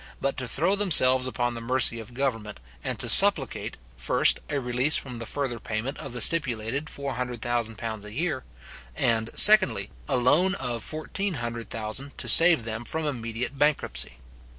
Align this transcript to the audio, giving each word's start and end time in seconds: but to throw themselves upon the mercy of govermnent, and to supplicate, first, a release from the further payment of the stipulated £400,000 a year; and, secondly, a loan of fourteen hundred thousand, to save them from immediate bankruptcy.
but 0.19 0.35
to 0.35 0.47
throw 0.47 0.75
themselves 0.75 1.27
upon 1.27 1.53
the 1.53 1.61
mercy 1.61 1.99
of 1.99 2.15
govermnent, 2.15 2.57
and 2.83 2.97
to 2.97 3.07
supplicate, 3.07 3.77
first, 3.97 4.39
a 4.49 4.59
release 4.59 4.95
from 4.97 5.19
the 5.19 5.27
further 5.27 5.59
payment 5.59 5.95
of 5.99 6.11
the 6.11 6.21
stipulated 6.21 6.85
£400,000 6.85 8.03
a 8.03 8.11
year; 8.11 8.43
and, 8.95 9.29
secondly, 9.35 9.91
a 10.07 10.17
loan 10.17 10.55
of 10.55 10.83
fourteen 10.83 11.35
hundred 11.35 11.69
thousand, 11.69 12.17
to 12.17 12.27
save 12.27 12.63
them 12.63 12.83
from 12.83 13.05
immediate 13.05 13.59
bankruptcy. 13.59 14.13